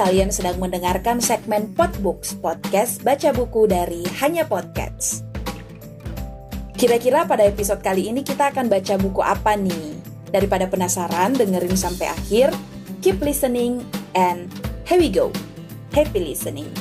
[0.00, 5.28] Kalian sedang mendengarkan segmen Podbooks, podcast baca buku dari Hanya Podcast.
[6.72, 10.00] Kira-kira pada episode kali ini kita akan baca buku apa nih?
[10.32, 12.48] Daripada penasaran, dengerin sampai akhir.
[13.04, 13.84] Keep listening
[14.16, 14.48] and
[14.88, 15.28] here we go.
[15.92, 16.72] Happy listening.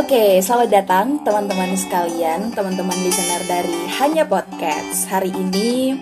[0.00, 5.04] Oke, selamat datang teman-teman sekalian, teman-teman listener dari Hanya Podcast.
[5.12, 5.92] Hari ini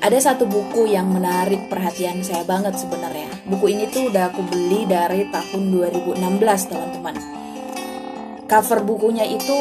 [0.00, 3.28] ada satu buku yang menarik perhatian saya banget sebenarnya.
[3.44, 6.16] Buku ini tuh udah aku beli dari tahun 2016,
[6.72, 7.16] teman-teman.
[8.48, 9.60] Cover bukunya itu,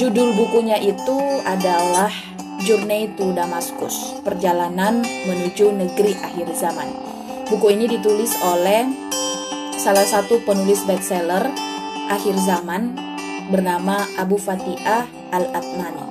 [0.00, 2.08] judul bukunya itu adalah
[2.64, 6.88] Journey to Damascus, Perjalanan Menuju Negeri Akhir Zaman.
[7.52, 8.88] Buku ini ditulis oleh
[9.76, 11.75] salah satu penulis bestseller
[12.10, 12.94] akhir zaman
[13.50, 16.06] bernama Abu Fatihah Al-Atmani.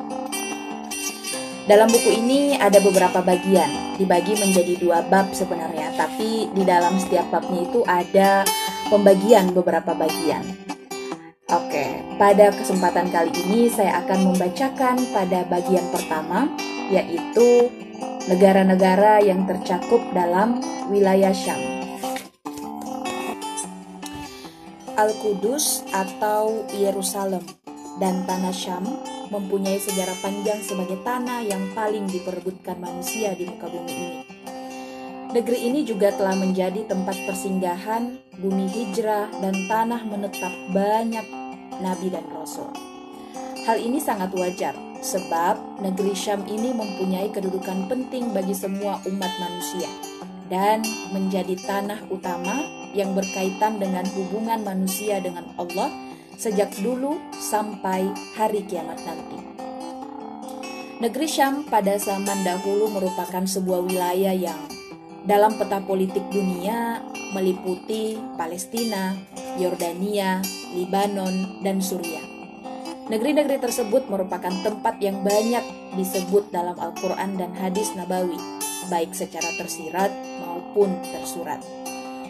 [1.65, 7.25] Dalam buku ini ada beberapa bagian, dibagi menjadi dua bab sebenarnya, tapi di dalam setiap
[7.33, 8.45] babnya itu ada
[8.93, 10.45] pembagian beberapa bagian.
[11.49, 16.49] Oke, pada kesempatan kali ini saya akan membacakan pada bagian pertama,
[16.93, 17.73] yaitu
[18.29, 21.74] negara-negara yang tercakup dalam wilayah Syam.
[24.95, 27.43] Al-Qudus atau Yerusalem
[27.99, 28.87] dan tanah Syam
[29.27, 34.19] mempunyai sejarah panjang sebagai tanah yang paling diperebutkan manusia di muka bumi ini.
[35.35, 41.27] Negeri ini juga telah menjadi tempat persinggahan, bumi hijrah, dan tanah menetap banyak
[41.83, 42.71] nabi dan rasul.
[43.67, 44.71] Hal ini sangat wajar,
[45.03, 49.91] sebab negeri Syam ini mempunyai kedudukan penting bagi semua umat manusia
[50.47, 50.79] dan
[51.11, 55.91] menjadi tanah utama yang berkaitan dengan hubungan manusia dengan Allah
[56.39, 58.07] sejak dulu sampai
[58.39, 59.39] hari kiamat nanti.
[60.95, 64.59] Negeri Syam pada zaman dahulu merupakan sebuah wilayah yang
[65.27, 67.03] dalam peta politik dunia
[67.35, 69.11] meliputi Palestina,
[69.59, 70.39] Yordania,
[70.71, 72.23] Libanon, dan Suriah.
[73.11, 75.61] Negeri-negeri tersebut merupakan tempat yang banyak
[75.99, 78.39] disebut dalam Al-Quran dan hadis Nabawi,
[78.87, 80.09] baik secara tersirat
[80.41, 81.84] maupun tersurat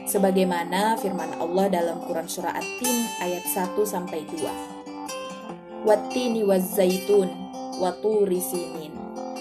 [0.06, 5.86] sebagaimana firman Allah dalam Quran surah At-Tin ayat 1 sampai 2.
[5.86, 7.30] Wattini zaitun
[7.78, 8.94] waturi sinin.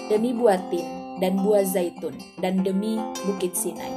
[0.09, 0.85] Demi buah tin
[1.21, 3.93] dan buah zaitun dan demi bukit Sinai.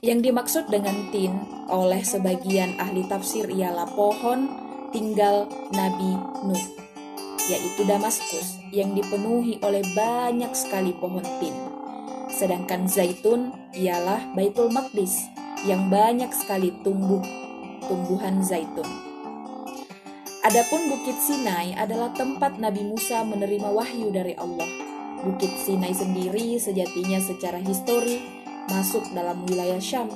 [0.00, 1.36] Yang dimaksud dengan tin
[1.68, 4.48] oleh sebagian ahli tafsir ialah pohon
[4.88, 6.16] tinggal Nabi
[6.48, 6.64] Nuh,
[7.50, 11.77] yaitu Damaskus yang dipenuhi oleh banyak sekali pohon tin
[12.28, 15.26] Sedangkan zaitun ialah Baitul Maqdis
[15.66, 17.24] yang banyak sekali tumbuh
[17.88, 18.86] tumbuhan zaitun.
[20.44, 24.68] Adapun Bukit Sinai adalah tempat Nabi Musa menerima wahyu dari Allah.
[25.26, 28.22] Bukit Sinai sendiri sejatinya secara histori
[28.70, 30.06] masuk dalam wilayah Syam,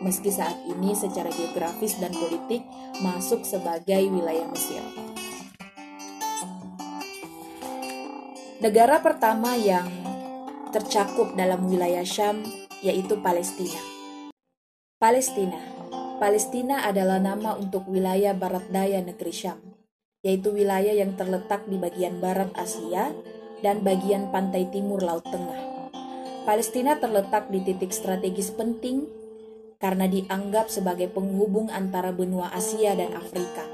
[0.00, 2.64] meski saat ini secara geografis dan politik
[3.04, 4.80] masuk sebagai wilayah Mesir.
[8.56, 10.05] Negara pertama yang
[10.76, 12.44] tercakup dalam wilayah Syam,
[12.84, 13.80] yaitu Palestina.
[15.00, 15.56] Palestina
[16.20, 19.56] Palestina adalah nama untuk wilayah barat daya negeri Syam,
[20.20, 23.08] yaitu wilayah yang terletak di bagian barat Asia
[23.64, 25.60] dan bagian pantai timur Laut Tengah.
[26.44, 29.08] Palestina terletak di titik strategis penting
[29.80, 33.64] karena dianggap sebagai penghubung antara benua Asia dan Afrika,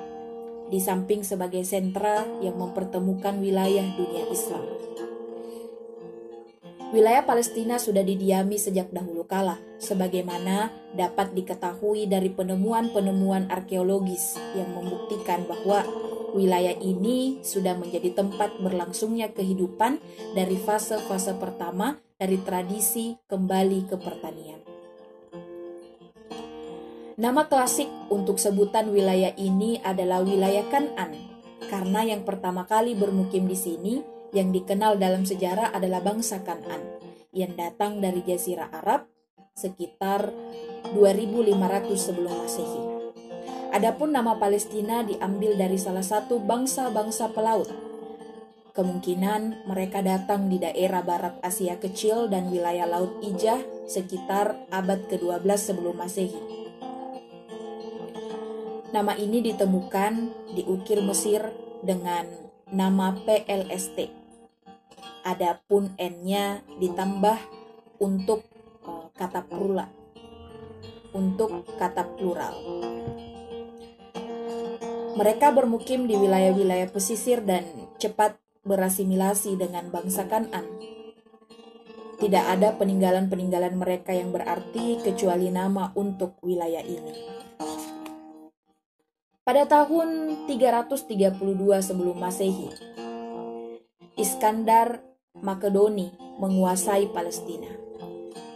[0.70, 4.66] di samping sebagai sentra yang mempertemukan wilayah dunia Islam.
[6.92, 15.48] Wilayah Palestina sudah didiami sejak dahulu kala, sebagaimana dapat diketahui dari penemuan-penemuan arkeologis yang membuktikan
[15.48, 15.88] bahwa
[16.36, 20.04] wilayah ini sudah menjadi tempat berlangsungnya kehidupan
[20.36, 24.60] dari fase-fase pertama dari tradisi kembali ke pertanian.
[27.16, 31.16] Nama klasik untuk sebutan wilayah ini adalah wilayah Kanan,
[31.72, 33.94] karena yang pertama kali bermukim di sini
[34.32, 36.80] yang dikenal dalam sejarah adalah bangsa Kanan
[37.36, 39.08] yang datang dari Jazirah Arab
[39.52, 40.32] sekitar
[40.96, 42.82] 2500 sebelum Masehi.
[43.72, 47.68] Adapun nama Palestina diambil dari salah satu bangsa-bangsa pelaut.
[48.72, 55.44] Kemungkinan mereka datang di daerah barat Asia kecil dan wilayah Laut Ijah sekitar abad ke-12
[55.60, 56.40] sebelum Masehi.
[58.92, 60.12] Nama ini ditemukan
[60.52, 61.52] di ukir Mesir
[61.84, 62.28] dengan
[62.68, 64.21] nama PLST.
[65.22, 67.38] Adapun N-nya ditambah
[68.02, 68.42] untuk
[68.82, 69.90] uh, kata plural.
[71.14, 72.54] Untuk kata plural.
[75.12, 77.68] Mereka bermukim di wilayah-wilayah pesisir dan
[78.00, 80.64] cepat berasimilasi dengan bangsa Kanan.
[82.18, 87.42] Tidak ada peninggalan-peninggalan mereka yang berarti kecuali nama untuk wilayah ini.
[89.42, 91.34] Pada tahun 332
[91.82, 92.70] sebelum Masehi,
[94.14, 97.72] Iskandar Makedoni menguasai Palestina,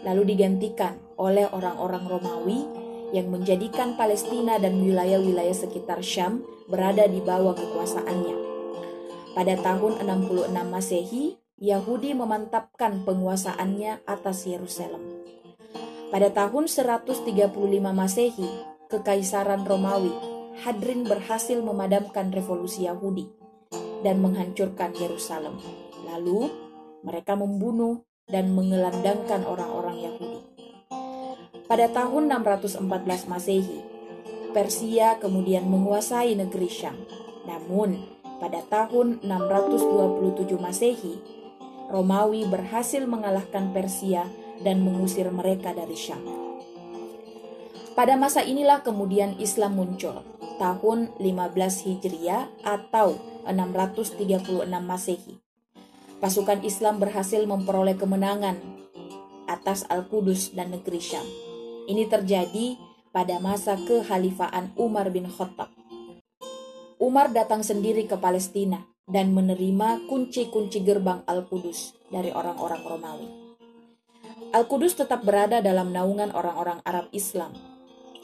[0.04, 2.68] lalu digantikan oleh orang-orang Romawi
[3.16, 8.36] yang menjadikan Palestina dan wilayah-wilayah sekitar Syam berada di bawah kekuasaannya.
[9.32, 15.00] Pada tahun 66 Masehi, Yahudi memantapkan penguasaannya atas Yerusalem.
[16.12, 17.32] Pada tahun 135
[17.88, 18.50] Masehi,
[18.92, 20.12] Kekaisaran Romawi,
[20.60, 23.32] Hadrin berhasil memadamkan revolusi Yahudi
[24.04, 25.56] dan menghancurkan Yerusalem.
[26.06, 26.65] Lalu,
[27.02, 30.40] mereka membunuh dan mengelandangkan orang-orang Yahudi.
[31.66, 33.80] Pada tahun 614 Masehi,
[34.54, 36.94] Persia kemudian menguasai negeri Syam.
[37.44, 38.00] Namun,
[38.38, 41.18] pada tahun 627 Masehi,
[41.90, 44.26] Romawi berhasil mengalahkan Persia
[44.62, 46.22] dan mengusir mereka dari Syam.
[47.96, 50.20] Pada masa inilah kemudian Islam muncul,
[50.60, 53.16] tahun 15 Hijriah atau
[53.48, 55.45] 636 Masehi.
[56.16, 58.56] Pasukan Islam berhasil memperoleh kemenangan
[59.44, 61.28] atas Al-Qudus dan negeri Syam.
[61.84, 62.80] Ini terjadi
[63.12, 65.68] pada masa kehalifaan Umar bin Khattab.
[66.96, 73.28] Umar datang sendiri ke Palestina dan menerima kunci-kunci gerbang Al-Qudus dari orang-orang Romawi.
[74.56, 77.52] Al-Qudus tetap berada dalam naungan orang-orang Arab Islam.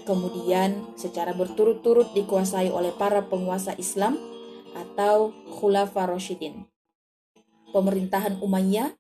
[0.09, 4.17] Kemudian secara berturut-turut dikuasai oleh para penguasa Islam
[4.73, 6.72] atau Khulafa Rashidin.
[7.73, 8.93] Pemerintahan Umayyah,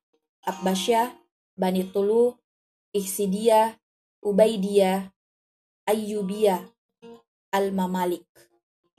[0.48, 1.12] Abbasiyah,
[1.54, 2.34] Bani Tulu,
[2.96, 3.76] Ihsidiyah,
[4.24, 5.12] Ubaidiyah,
[5.84, 6.64] Ayyubiyah,
[7.52, 8.24] Al-Mamalik.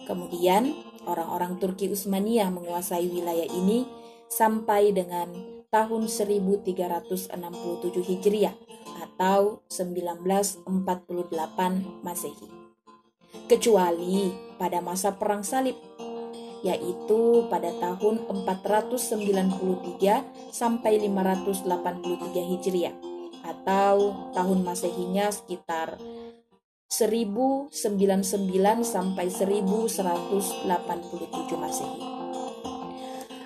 [0.06, 0.78] Kemudian,
[1.10, 3.90] orang-orang Turki Utsmaniyah menguasai wilayah ini
[4.30, 5.34] sampai dengan
[5.74, 7.34] tahun 1367
[8.02, 8.54] Hijriah
[9.02, 10.66] atau 1948
[12.06, 12.50] Masehi.
[13.50, 14.30] Kecuali
[14.62, 15.76] pada masa Perang Salib,
[16.64, 21.68] yaitu pada tahun 493 sampai 583
[22.56, 22.96] Hijriah
[23.44, 26.00] atau tahun Masehinya sekitar
[26.88, 27.68] 1099
[28.88, 30.64] sampai 1187
[31.60, 32.00] Masehi.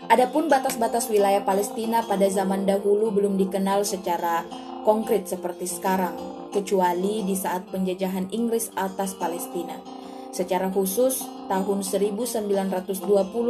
[0.08, 4.48] Adapun batas-batas wilayah Palestina pada zaman dahulu belum dikenal secara
[4.88, 6.16] konkret seperti sekarang,
[6.56, 9.97] kecuali di saat penjajahan Inggris atas Palestina.
[10.38, 12.30] Secara khusus tahun 1920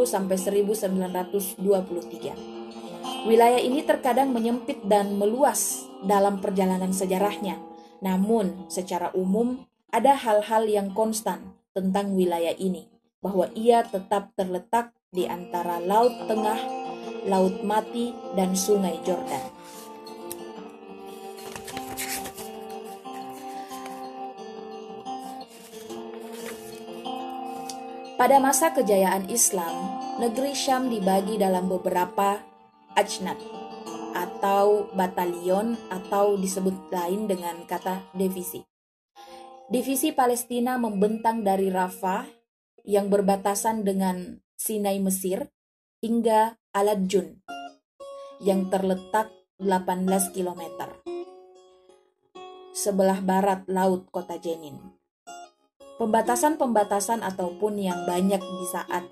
[0.07, 3.27] sampai 1923.
[3.27, 7.59] Wilayah ini terkadang menyempit dan meluas dalam perjalanan sejarahnya.
[7.99, 12.87] Namun, secara umum ada hal-hal yang konstan tentang wilayah ini,
[13.19, 16.59] bahwa ia tetap terletak di antara Laut Tengah,
[17.27, 19.56] Laut Mati, dan Sungai Jordan.
[28.17, 32.41] Pada masa kejayaan Islam, negeri Syam dibagi dalam beberapa
[32.97, 33.37] ajnad
[34.17, 38.65] atau batalion atau disebut lain dengan kata divisi.
[39.69, 42.25] Divisi Palestina membentang dari Rafah
[42.89, 45.53] yang berbatasan dengan Sinai Mesir
[46.01, 47.37] hingga Aladjun
[48.41, 49.29] yang terletak
[49.61, 50.89] 18 km
[52.73, 54.96] sebelah barat laut kota Jenin.
[55.97, 59.09] Pembatasan-pembatasan ataupun yang banyak di saat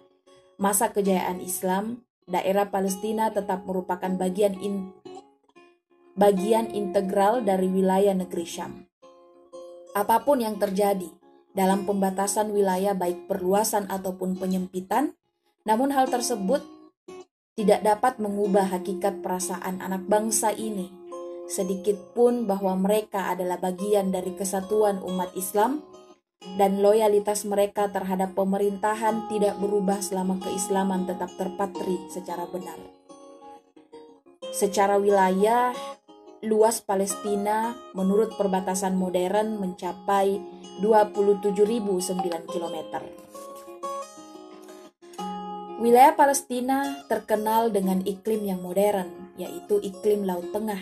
[0.61, 4.93] masa kejayaan Islam daerah Palestina tetap merupakan bagian in,
[6.13, 8.85] bagian integral dari wilayah negeri Syam.
[9.97, 11.09] Apa pun yang terjadi
[11.57, 15.17] dalam pembatasan wilayah baik perluasan ataupun penyempitan,
[15.65, 16.61] namun hal tersebut
[17.57, 20.91] tidak dapat mengubah hakikat perasaan anak bangsa ini
[21.45, 25.81] sedikit pun bahwa mereka adalah bagian dari kesatuan umat Islam
[26.55, 32.77] dan loyalitas mereka terhadap pemerintahan tidak berubah selama keislaman tetap terpatri secara benar.
[34.55, 35.75] Secara wilayah,
[36.45, 40.39] luas Palestina menurut perbatasan modern mencapai
[40.79, 42.77] 27.009 km.
[45.75, 50.79] Wilayah Palestina terkenal dengan iklim yang modern, yaitu iklim Laut Tengah.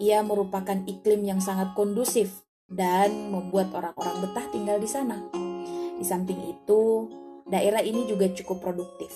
[0.00, 5.16] Ia merupakan iklim yang sangat kondusif dan membuat orang-orang betah tinggal di sana.
[5.98, 7.08] Di samping itu,
[7.48, 9.10] daerah ini juga cukup produktif.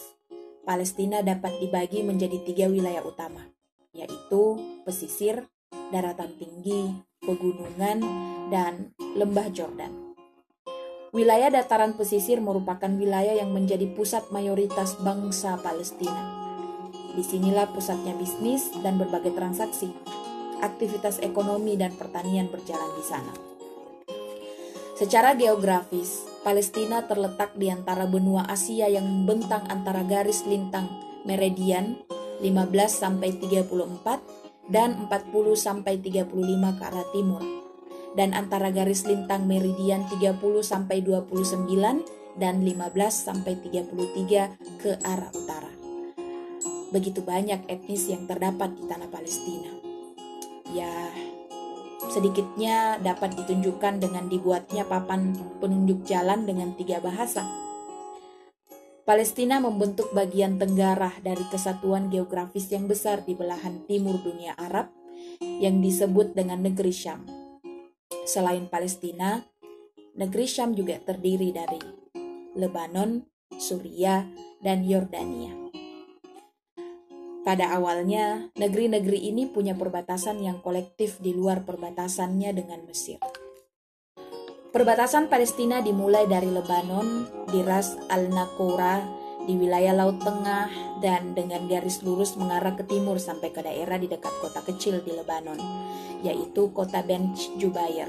[0.64, 3.44] Palestina dapat dibagi menjadi tiga wilayah utama,
[3.92, 5.46] yaitu pesisir,
[5.92, 8.00] daratan tinggi, pegunungan,
[8.48, 10.16] dan lembah Jordan.
[11.12, 16.40] Wilayah dataran pesisir merupakan wilayah yang menjadi pusat mayoritas bangsa Palestina.
[17.12, 19.92] Di sinilah pusatnya bisnis dan berbagai transaksi.
[20.62, 23.34] Aktivitas ekonomi dan pertanian berjalan di sana.
[24.94, 30.86] Secara geografis, Palestina terletak di antara benua Asia yang membentang antara garis lintang
[31.26, 31.98] meridian
[32.38, 32.46] 15
[32.86, 37.42] sampai 34 dan 40 sampai 35 ke arah timur
[38.14, 41.66] dan antara garis lintang meridian 30 sampai 29
[42.36, 42.76] dan 15
[43.10, 45.72] sampai 33 ke arah utara.
[46.92, 49.91] Begitu banyak etnis yang terdapat di tanah Palestina.
[50.72, 51.12] Ya,
[52.08, 57.44] sedikitnya dapat ditunjukkan dengan dibuatnya papan penunjuk jalan dengan tiga bahasa.
[59.02, 64.94] Palestina membentuk bagian tenggara dari kesatuan geografis yang besar di belahan timur dunia Arab
[65.58, 67.26] yang disebut dengan negeri Syam.
[68.22, 69.42] Selain Palestina,
[70.14, 71.82] negeri Syam juga terdiri dari
[72.54, 73.26] Lebanon,
[73.58, 74.22] Suria,
[74.62, 75.71] dan Yordania.
[77.42, 83.18] Pada awalnya, negeri-negeri ini punya perbatasan yang kolektif di luar perbatasannya dengan Mesir.
[84.70, 89.02] Perbatasan Palestina dimulai dari Lebanon, di Ras al-Nakora,
[89.42, 90.70] di wilayah Laut Tengah,
[91.02, 95.10] dan dengan garis lurus mengarah ke timur sampai ke daerah di dekat kota kecil di
[95.10, 95.58] Lebanon,
[96.22, 98.06] yaitu kota Ben Jubair,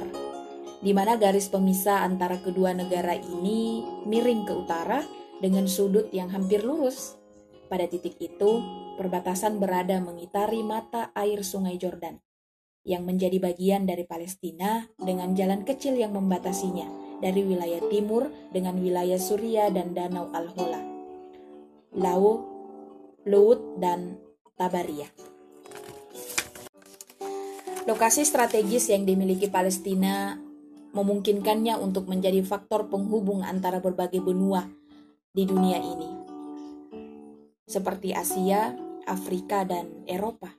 [0.78, 5.02] di mana garis pemisah antara kedua negara ini miring ke utara
[5.42, 7.18] dengan sudut yang hampir lurus.
[7.66, 8.62] Pada titik itu,
[8.96, 12.22] perbatasan berada mengitari mata air Sungai Jordan,
[12.84, 19.16] yang menjadi bagian dari Palestina dengan jalan kecil yang membatasinya dari wilayah timur dengan wilayah
[19.16, 20.82] Suria dan Danau Al-Hola.
[21.96, 22.44] Lau,
[23.24, 24.20] Lut, dan
[24.60, 25.08] Tabaria.
[27.84, 30.40] Lokasi strategis yang dimiliki Palestina
[30.96, 34.68] memungkinkannya untuk menjadi faktor penghubung antara berbagai benua
[35.36, 36.23] di dunia ini,
[37.74, 38.78] seperti Asia,
[39.10, 40.54] Afrika, dan Eropa.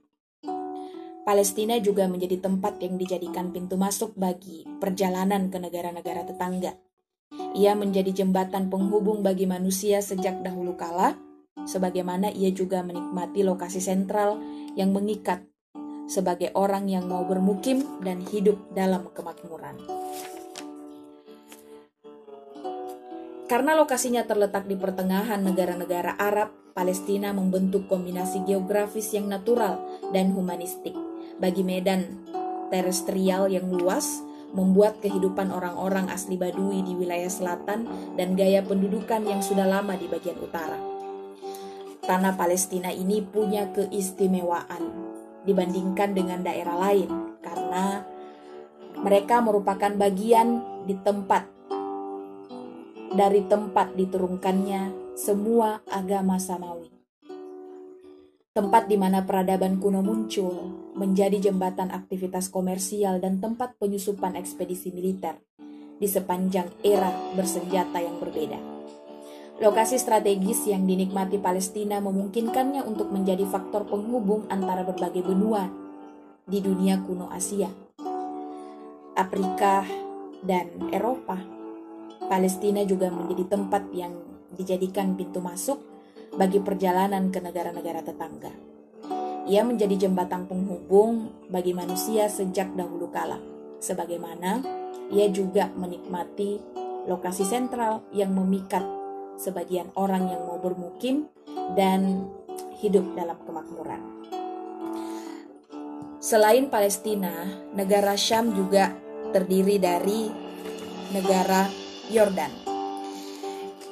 [1.22, 6.76] Palestina juga menjadi tempat yang dijadikan pintu masuk bagi perjalanan ke negara-negara tetangga.
[7.54, 11.16] Ia menjadi jembatan penghubung bagi manusia sejak dahulu kala,
[11.64, 14.36] sebagaimana ia juga menikmati lokasi sentral
[14.74, 15.46] yang mengikat
[16.04, 19.80] sebagai orang yang mau bermukim dan hidup dalam kemakmuran.
[23.48, 29.78] Karena lokasinya terletak di pertengahan negara-negara Arab, Palestina membentuk kombinasi geografis yang natural
[30.10, 30.98] dan humanistik
[31.38, 32.26] bagi medan
[32.66, 34.18] terestrial yang luas,
[34.50, 37.86] membuat kehidupan orang-orang asli Badui di wilayah selatan
[38.18, 40.78] dan gaya pendudukan yang sudah lama di bagian utara.
[42.02, 44.82] Tanah Palestina ini punya keistimewaan
[45.46, 48.02] dibandingkan dengan daerah lain karena
[48.98, 50.58] mereka merupakan bagian
[50.90, 51.46] di tempat
[53.14, 56.90] dari tempat diturunkannya semua agama samawi.
[58.50, 65.38] Tempat di mana peradaban kuno muncul menjadi jembatan aktivitas komersial dan tempat penyusupan ekspedisi militer
[66.02, 68.58] di sepanjang era bersenjata yang berbeda.
[69.62, 75.70] Lokasi strategis yang dinikmati Palestina memungkinkannya untuk menjadi faktor penghubung antara berbagai benua
[76.42, 77.70] di dunia kuno Asia,
[79.14, 79.86] Afrika,
[80.42, 81.38] dan Eropa.
[82.26, 85.82] Palestina juga menjadi tempat yang dijadikan pintu masuk
[86.34, 88.54] bagi perjalanan ke negara-negara tetangga.
[89.44, 93.36] Ia menjadi jembatan penghubung bagi manusia sejak dahulu kala,
[93.76, 94.64] sebagaimana
[95.12, 96.56] ia juga menikmati
[97.04, 98.82] lokasi sentral yang memikat
[99.36, 101.28] sebagian orang yang mau bermukim
[101.76, 102.24] dan
[102.80, 104.00] hidup dalam kemakmuran.
[106.24, 107.44] Selain Palestina,
[107.76, 108.96] negara Syam juga
[109.28, 110.32] terdiri dari
[111.12, 111.68] negara
[112.08, 112.63] Yordan.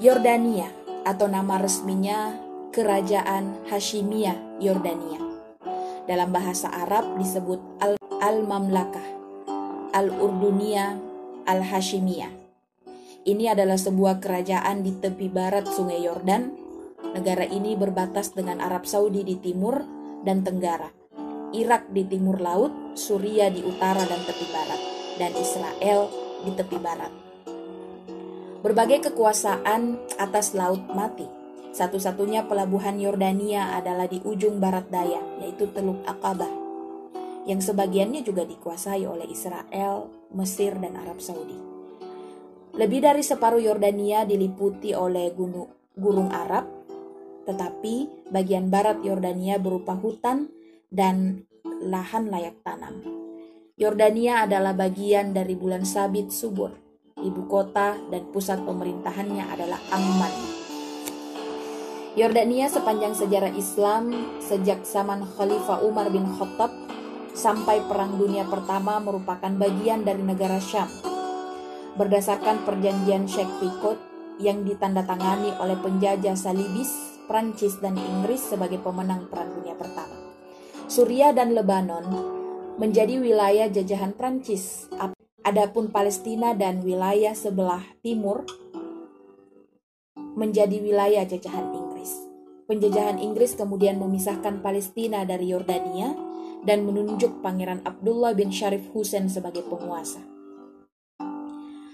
[0.01, 0.73] Yordania
[1.05, 2.33] atau nama resminya
[2.73, 5.21] Kerajaan Hashimiyah Yordania.
[6.09, 7.61] Dalam bahasa Arab disebut
[8.25, 9.05] Al-Mamlakah,
[9.93, 10.97] Al-Urduniyah,
[11.45, 12.33] Al-Hashimiyah.
[13.29, 16.57] Ini adalah sebuah kerajaan di tepi barat Sungai Yordan.
[17.13, 19.85] Negara ini berbatas dengan Arab Saudi di timur
[20.25, 20.89] dan tenggara,
[21.53, 24.81] Irak di timur laut, Suria di utara dan tepi barat,
[25.21, 26.09] dan Israel
[26.41, 27.32] di tepi barat.
[28.63, 31.27] Berbagai kekuasaan atas laut mati.
[31.75, 36.53] Satu-satunya pelabuhan Yordania adalah di ujung barat daya, yaitu Teluk Aqabah,
[37.43, 41.59] yang sebagiannya juga dikuasai oleh Israel, Mesir, dan Arab Saudi.
[42.79, 46.71] Lebih dari separuh Yordania diliputi oleh gunung, Arab,
[47.49, 50.55] tetapi bagian barat Yordania berupa hutan
[50.87, 51.49] dan
[51.83, 53.03] lahan layak tanam.
[53.75, 56.82] Yordania adalah bagian dari bulan sabit subur.
[57.19, 60.33] Ibu kota dan pusat pemerintahannya adalah Amman.
[62.13, 66.69] Yordania sepanjang sejarah Islam sejak zaman Khalifah Umar bin Khattab
[67.33, 70.89] sampai Perang Dunia Pertama merupakan bagian dari negara Syam
[71.97, 73.97] berdasarkan perjanjian Sheikh Picot
[74.41, 80.17] yang ditandatangani oleh penjajah Salibis, Prancis dan Inggris sebagai pemenang Perang Dunia Pertama.
[80.89, 82.05] Suriah dan Lebanon
[82.77, 84.89] menjadi wilayah jajahan Prancis.
[85.43, 88.47] Adapun Palestina dan wilayah sebelah timur
[90.39, 92.15] menjadi wilayah jajahan Inggris.
[92.71, 96.15] Penjajahan Inggris kemudian memisahkan Palestina dari Yordania
[96.63, 100.23] dan menunjuk Pangeran Abdullah bin Sharif Hussein sebagai penguasa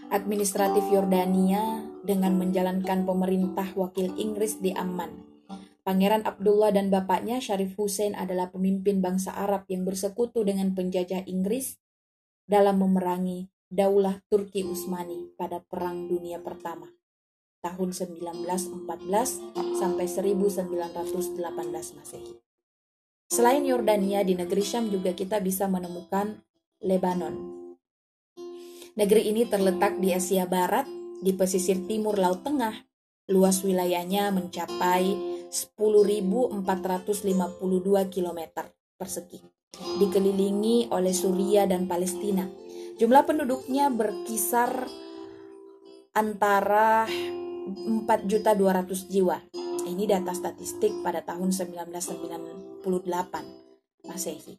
[0.08, 5.24] administratif Yordania dengan menjalankan pemerintah wakil Inggris di Amman.
[5.84, 11.80] Pangeran Abdullah dan bapaknya Syarif Hussein adalah pemimpin bangsa Arab yang bersekutu dengan penjajah Inggris
[12.48, 16.88] dalam memerangi Daulah Turki Utsmani pada Perang Dunia Pertama
[17.60, 20.72] tahun 1914 sampai 1918
[22.00, 22.34] Masehi.
[23.28, 26.40] Selain Yordania di negeri Syam juga kita bisa menemukan
[26.80, 27.58] Lebanon
[28.98, 30.82] Negeri ini terletak di Asia Barat,
[31.22, 32.82] di pesisir timur Laut Tengah.
[33.30, 35.14] Luas wilayahnya mencapai
[35.54, 36.66] 10.452
[38.10, 38.40] km
[38.98, 39.57] persegi.
[39.76, 42.48] Dikelilingi oleh Suria dan Palestina.
[42.96, 44.88] Jumlah penduduknya berkisar
[46.16, 49.36] antara 4.200 jiwa.
[49.84, 54.56] Ini data statistik pada tahun 1998 Masehi.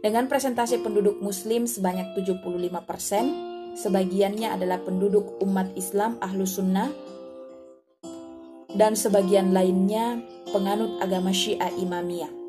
[0.00, 2.40] Dengan presentasi penduduk muslim sebanyak 75
[2.88, 3.24] persen,
[3.76, 6.88] sebagiannya adalah penduduk umat Islam ahlu sunnah,
[8.72, 12.39] dan sebagian lainnya penganut agama Syiah Imamiyah.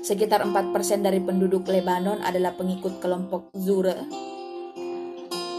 [0.00, 4.08] Sekitar 4% dari penduduk Lebanon adalah pengikut kelompok Zure,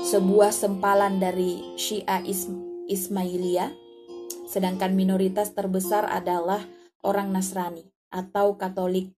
[0.02, 2.26] sebuah sempalan dari Syiah
[2.90, 3.72] Ismailiyah,
[4.50, 6.66] sedangkan minoritas terbesar adalah
[7.06, 9.14] orang Nasrani atau Katolik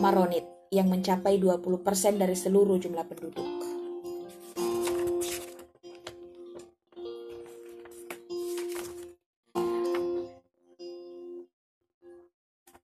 [0.00, 3.48] Maronit yang mencapai 20% dari seluruh jumlah penduduk.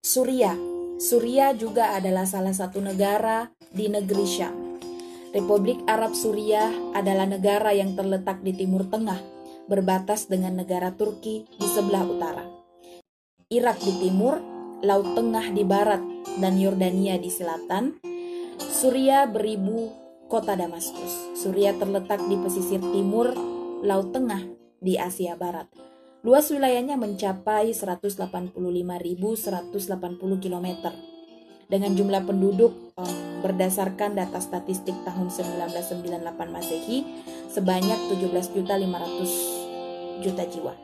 [0.05, 0.76] Suria.
[0.97, 4.81] Suria juga adalah salah satu negara di negeri Syam.
[5.29, 9.21] Republik Arab Suriah adalah negara yang terletak di timur tengah,
[9.69, 12.45] berbatas dengan negara Turki di sebelah utara.
[13.53, 14.41] Irak di timur,
[14.81, 16.01] Laut Tengah di barat,
[16.41, 18.01] dan Yordania di selatan.
[18.57, 19.93] Suria beribu
[20.25, 21.37] kota Damaskus.
[21.37, 23.37] Suria terletak di pesisir timur,
[23.85, 24.41] Laut Tengah
[24.81, 25.69] di Asia Barat.
[26.27, 28.51] Luas wilayahnya mencapai 185.180
[30.43, 30.67] km.
[31.71, 32.91] Dengan jumlah penduduk
[33.39, 36.19] berdasarkan data statistik tahun 1998
[36.51, 37.07] Masehi
[37.47, 40.75] sebanyak 17.500 juta jiwa.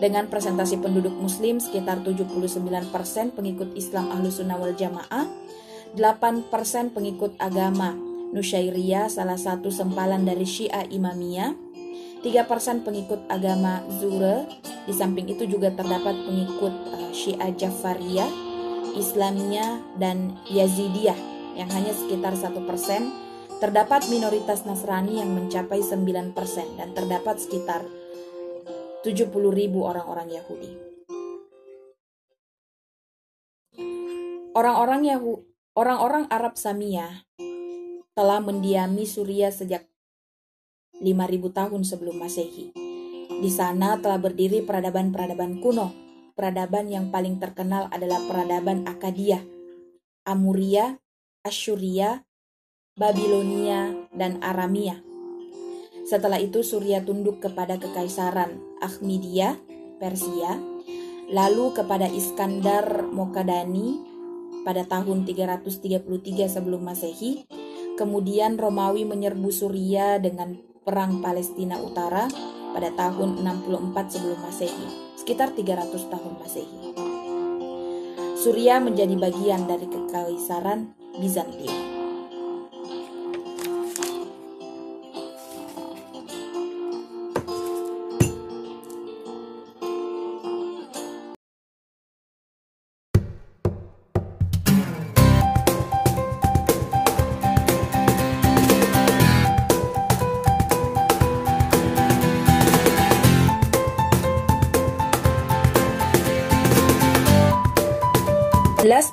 [0.00, 2.88] Dengan presentasi penduduk muslim sekitar 79%
[3.36, 5.28] pengikut Islam Ahlus Sunnah wal Jamaah,
[5.92, 7.92] 8% pengikut agama
[8.32, 11.52] Nusyairiyah salah satu sempalan dari Syiah Imamiyah,
[12.20, 14.48] 3% pengikut agama Zure.
[14.88, 18.30] Di samping itu juga terdapat pengikut uh, Syiah Jafariyah,
[18.96, 21.16] Islamiyah, dan Yazidiyah
[21.56, 22.52] yang hanya sekitar 1%.
[23.60, 26.32] Terdapat minoritas Nasrani yang mencapai 9%
[26.80, 27.84] dan terdapat sekitar
[29.04, 30.72] 70 ribu orang-orang Yahudi.
[34.56, 37.30] Orang-orang Yahudi Orang-orang Arab Samiyah
[38.18, 39.86] telah mendiami Suriah sejak
[41.00, 42.70] 5000 tahun sebelum Masehi.
[43.40, 45.90] Di sana telah berdiri peradaban-peradaban kuno.
[46.36, 49.40] Peradaban yang paling terkenal adalah peradaban Akadia,
[50.24, 51.00] Amuria,
[51.44, 52.24] Assyuria,
[52.96, 55.00] Babilonia, dan Aramia.
[56.04, 59.56] Setelah itu Surya tunduk kepada kekaisaran Akhmidia,
[60.00, 60.60] Persia,
[61.32, 64.00] lalu kepada Iskandar Mokadani
[64.64, 66.04] pada tahun 333
[66.48, 67.44] sebelum Masehi.
[67.96, 72.24] Kemudian Romawi menyerbu Suria dengan Perang Palestina Utara
[72.72, 74.88] pada tahun 64 sebelum Masehi,
[75.20, 76.80] sekitar 300 tahun Masehi.
[78.40, 81.89] Suria menjadi bagian dari kekaisaran Bizantium.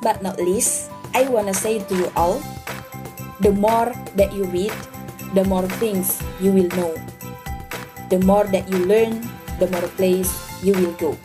[0.08, 2.39] But not least, I wanna say to you all,
[3.43, 4.72] the more that you read,
[5.36, 6.96] the more things you will know.
[8.08, 9.20] The more that you learn,
[9.60, 10.32] the more place
[10.63, 11.20] you will go.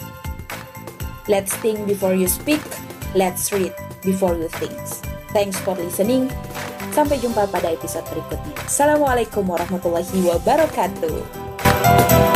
[1.30, 2.58] Let's think before you speak,
[3.14, 3.70] let's read
[4.02, 4.74] before you think.
[5.30, 6.26] Thanks for listening.
[6.90, 8.66] Sampai jumpa pada episode berikutnya.
[8.66, 12.31] Assalamualaikum warahmatullahi wabarakatuh.